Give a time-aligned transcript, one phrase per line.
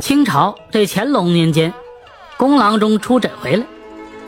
[0.00, 1.74] 清朝这乾隆年间，
[2.38, 3.66] 公郎中出诊回来，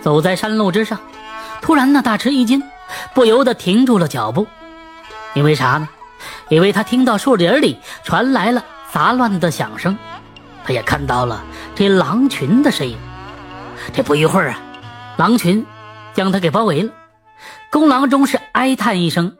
[0.02, 1.00] 走在山路之上，
[1.63, 2.63] 突然呢大吃一惊，
[3.15, 4.47] 不由得停住了脚步。
[5.35, 5.89] 因为啥呢？
[6.50, 8.62] 因为他听到树林里传来了
[8.93, 9.96] 杂乱的响声，
[10.62, 11.43] 他也看到了
[11.75, 12.98] 这狼群的身影。
[13.95, 14.61] 这不一会儿啊，
[15.16, 15.64] 狼群
[16.12, 16.93] 将他给包围了。
[17.70, 19.36] 公郎中是哀叹一声：“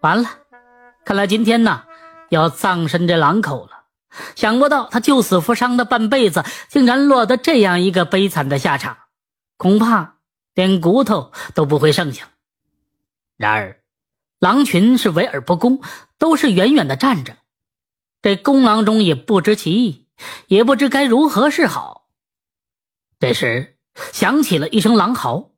[0.00, 0.28] 完了，
[1.04, 1.82] 看来今天呢
[2.28, 3.70] 要葬身这狼口了。”
[4.34, 8.96] 想不到他救死扶伤的半辈子，竟然落得这样一个悲惨的下场，
[9.56, 10.16] 恐怕
[10.54, 12.28] 连骨头都不会剩下。
[13.36, 13.80] 然而，
[14.38, 15.82] 狼群是围而不攻，
[16.18, 17.36] 都是远远的站着。
[18.22, 20.08] 这公狼中也不知其意，
[20.46, 22.08] 也不知该如何是好。
[23.20, 23.76] 这时，
[24.12, 25.52] 响起了一声狼嚎，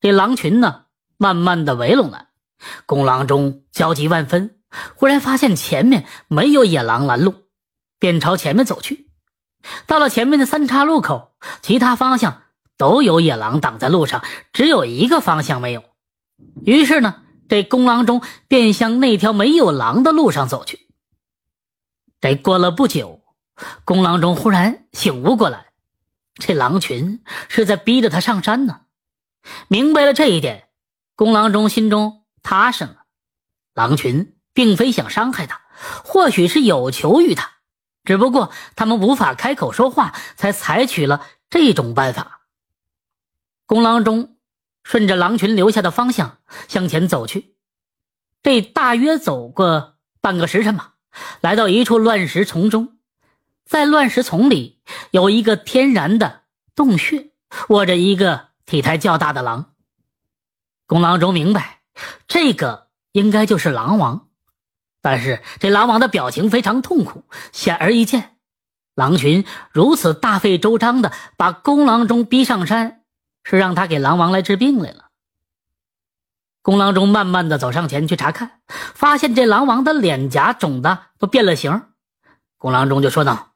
[0.00, 2.26] 这狼群呢，慢慢的围拢来。
[2.84, 4.58] 公狼中焦急万分，
[4.96, 7.34] 忽然发现前面没有野狼拦路。
[8.00, 9.08] 便朝前面走去，
[9.86, 12.42] 到了前面的三岔路口，其他方向
[12.76, 15.84] 都有野狼挡在路上，只有一个方向没有。
[16.64, 20.88] 于是呢，这公狼中便向那条没有狼的路上走去。
[22.20, 23.22] 这过了不久，
[23.84, 25.66] 公狼中忽然醒悟过来，
[26.34, 28.80] 这狼群是在逼着他上山呢。
[29.68, 30.68] 明白了这一点，
[31.14, 33.04] 公狼中心中踏实了。
[33.74, 35.60] 狼群并非想伤害他，
[36.04, 37.59] 或许是有求于他。
[38.10, 42.40] 只不过他们无法开口说话，才采取了这种办法。
[43.66, 44.36] 公狼中
[44.82, 47.54] 顺着狼群留下的方向向前走去，
[48.42, 50.94] 这大约走过半个时辰吧，
[51.40, 52.98] 来到一处乱石丛中，
[53.64, 54.80] 在乱石丛里
[55.12, 56.42] 有一个天然的
[56.74, 57.30] 洞穴，
[57.68, 59.74] 卧着一个体态较大的狼。
[60.88, 61.82] 公狼中明白，
[62.26, 64.29] 这个应该就是狼王。
[65.02, 68.36] 但是这狼王的表情非常痛苦，显而易见，
[68.94, 73.00] 狼群如此大费周章的把公狼中逼上山，
[73.42, 75.06] 是让他给狼王来治病来了。
[76.62, 81.82] 公狼中慢慢的走上前去查看，发现这狼王的脸颊肿的都变了形。
[82.58, 83.52] 公狼中就说道：“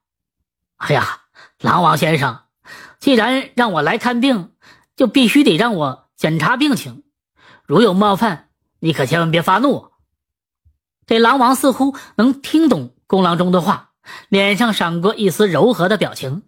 [0.76, 1.20] 哎呀，
[1.60, 2.40] 狼王先生，
[2.98, 4.52] 既然让我来看病，
[4.96, 7.04] 就必须得让我检查病情，
[7.66, 8.48] 如有冒犯，
[8.78, 9.90] 你可千万别发怒。”
[11.06, 13.90] 这狼王似乎能听懂公狼中的话，
[14.28, 16.42] 脸上闪过一丝柔和的表情，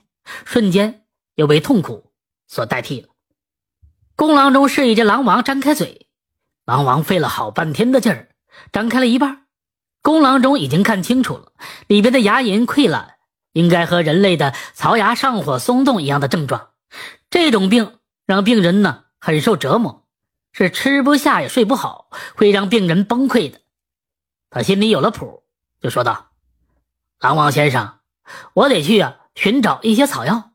[0.44, 2.11] 瞬间又被痛苦
[2.47, 3.09] 所代替了。
[4.15, 6.06] 公狼中示意这狼王张开嘴，
[6.65, 8.31] 狼王费了好半天的劲儿，
[8.72, 9.43] 张开了一半。
[10.00, 11.53] 公狼中已经看清楚了，
[11.87, 13.16] 里边的牙龈溃烂，
[13.53, 16.69] 应该和人类的槽牙上火松动一样的症状。
[17.28, 20.06] 这种病让病人呢很受折磨，
[20.53, 23.61] 是吃不下也睡不好，会让病人崩溃的。
[24.56, 25.43] 他心里有了谱，
[25.83, 26.28] 就说道
[27.21, 27.99] ：“狼王先生，
[28.55, 30.53] 我得去啊，寻找一些草药。”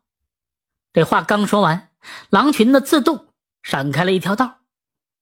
[0.92, 1.90] 这话刚说完，
[2.32, 3.28] 狼群的自动
[3.62, 4.58] 闪开了一条道。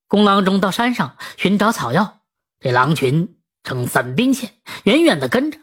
[0.07, 2.21] 公狼中到山上寻找草药，
[2.61, 4.53] 这狼群呈散兵线，
[4.85, 5.59] 远远的跟着。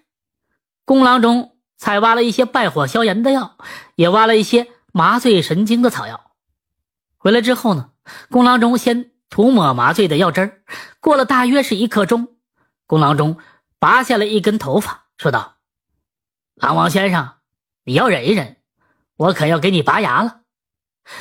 [0.85, 3.57] 公狼中采挖了一些败火消炎的药，
[3.95, 6.33] 也挖了一些麻醉神经的草药。
[7.17, 7.93] 回来之后呢，
[8.31, 10.63] 公狼中先涂抹麻醉的药汁儿，
[11.01, 12.36] 过了大约是一刻钟。
[12.87, 13.39] 公狼中
[13.79, 15.57] 拔下了一根头发，说道
[16.55, 17.35] ：“狼王先生，
[17.85, 18.57] 你要忍一忍，
[19.17, 20.41] 我可要给你拔牙了。”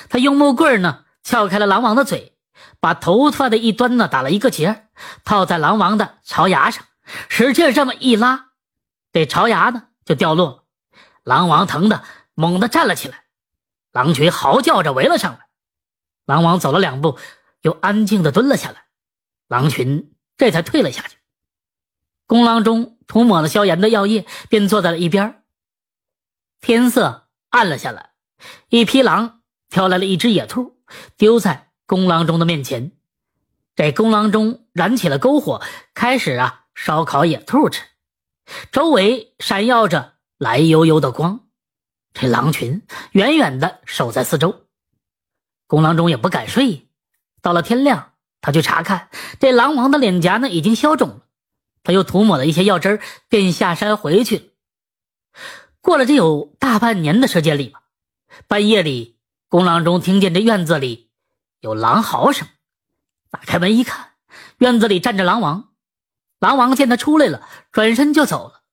[0.10, 2.38] 他用木棍呢撬开了狼王的嘴，
[2.80, 4.88] 把头发的一端呢打了一个结，
[5.24, 6.86] 套在狼王的槽牙上，
[7.30, 8.52] 使劲这么一拉，
[9.12, 10.64] 这槽牙呢就掉落了。
[11.24, 13.26] 狼王疼的猛地站了起来，
[13.92, 15.48] 狼群嚎叫着围了上来。
[16.26, 17.20] 狼王走了两步，
[17.62, 18.86] 又安静的蹲了下来，
[19.48, 21.15] 狼群这才退了下去。
[22.28, 25.44] 公狼中涂抹了消炎的药液，便坐在了一边。
[26.60, 28.12] 天色暗了下来，
[28.70, 30.78] 一匹狼挑来了一只野兔，
[31.18, 32.92] 丢在公狼中的面前。
[33.76, 35.62] 这公狼中燃起了篝火，
[35.94, 37.84] 开始啊烧烤野兔吃。
[38.72, 41.42] 周围闪耀着蓝幽幽的光，
[42.14, 42.82] 这狼群
[43.12, 44.66] 远远的守在四周。
[45.68, 46.88] 公狼中也不敢睡，
[47.42, 51.25] 到了天亮，他去查看这狼王的脸颊呢，已经消肿了。
[51.86, 53.00] 他又涂抹了一些药汁
[53.30, 54.44] 便下山回去了。
[55.80, 57.84] 过了这有大半年的时间里吧，
[58.48, 59.18] 半夜里，
[59.48, 61.12] 公狼中听见这院子里
[61.62, 62.48] 有狼嚎声，
[63.30, 64.14] 打开门一看，
[64.58, 65.70] 院子里站着狼王。
[66.40, 68.64] 狼王见他出来了，转身就走了。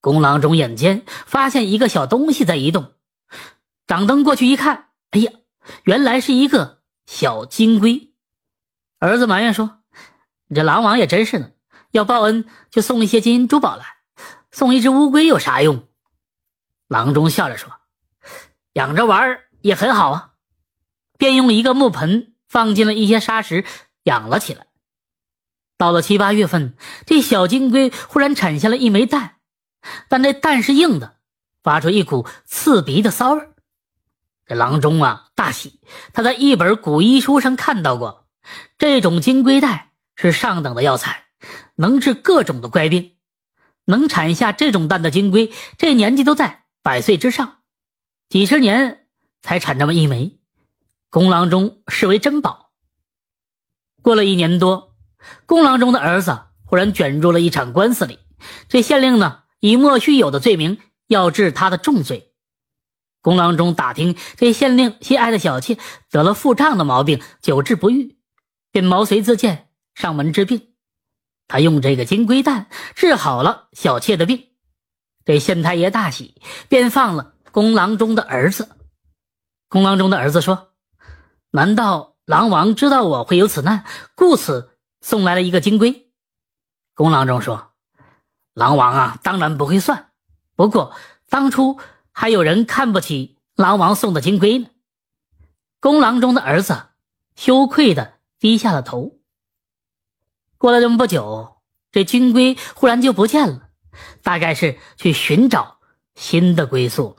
[0.00, 2.94] 公狼中眼尖，发现一个小东西在移动，
[3.88, 5.32] 掌灯过去一看，哎呀，
[5.82, 8.14] 原来是一个小金龟。
[9.00, 9.80] 儿子埋怨说
[10.46, 11.52] ：“你这狼王也真是的。”
[11.90, 13.84] 要报恩就送一些金银珠宝来，
[14.50, 15.88] 送一只乌龟有啥用？
[16.88, 17.72] 郎中笑着说
[18.74, 20.32] ：“养着玩也很好啊。”
[21.18, 23.64] 便用一个木盆放进了一些沙石，
[24.04, 24.66] 养了起来。
[25.78, 26.74] 到了七八月份，
[27.04, 29.36] 这小金龟忽然产下了一枚蛋，
[30.08, 31.16] 但这蛋是硬的，
[31.62, 33.48] 发出一股刺鼻的骚味。
[34.46, 35.80] 这郎中啊大喜，
[36.12, 38.26] 他在一本古医书上看到过，
[38.78, 41.25] 这种金龟蛋是上等的药材，
[41.76, 43.12] 能治各种的怪病。
[43.84, 47.58] 能产下这种蛋的金龟，这年纪都在百岁之上，
[48.28, 49.06] 几十年
[49.42, 50.40] 才产这么一枚，
[51.08, 52.72] 公郎中视为珍宝。
[54.02, 54.96] 过了一年多，
[55.46, 58.18] 公郎中的儿子忽然卷入了一场官司里，
[58.68, 62.32] 这县令呢以莫须有的罪名要治他的重罪。
[63.20, 65.78] 公郎中打听这县令心爱的小妾
[66.10, 68.16] 得了腹胀的毛病，久治不愈，
[68.72, 70.74] 便毛遂自荐上门治病。
[71.48, 74.48] 他用这个金龟蛋治好了小妾的病，
[75.24, 78.68] 这县太爷大喜，便放了公郎中的儿子。
[79.68, 80.72] 公郎中的儿子说
[81.50, 83.84] ：“难道狼王知道我会有此难，
[84.14, 86.10] 故此送来了一个金龟？”
[86.94, 87.72] 公郎中说
[88.54, 90.10] ：“狼王啊，当然不会算。
[90.54, 90.94] 不过
[91.28, 91.78] 当初
[92.12, 94.68] 还有人看不起狼王送的金龟呢。”
[95.80, 96.88] 公郎中的儿子
[97.36, 99.15] 羞愧的低下了头。
[100.58, 101.56] 过了这么不久，
[101.92, 103.68] 这军龟忽然就不见了，
[104.22, 105.76] 大概是去寻找
[106.14, 107.16] 新的归宿。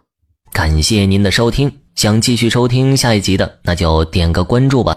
[0.52, 4.97] 感谢您的收听，想继续收听下一集的，那就点个关注吧。